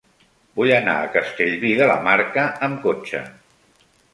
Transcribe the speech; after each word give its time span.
Vull 0.59 0.71
anar 0.77 0.95
a 1.01 1.11
Castellví 1.17 1.73
de 1.81 1.91
la 1.91 1.99
Marca 2.09 2.47
amb 2.69 2.81
cotxe. 2.89 3.23